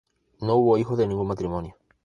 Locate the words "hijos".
0.79-0.97